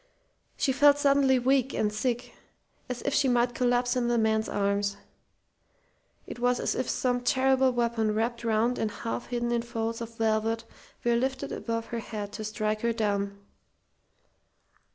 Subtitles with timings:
[0.57, 2.33] She felt suddenly weak and sick,
[2.89, 4.97] as if she might collapse in the man's arms.
[6.25, 10.17] It was as if some terrible weapon wrapped round and half hidden in folds of
[10.17, 10.63] velvet
[11.03, 13.37] were lifted above her head to strike her down.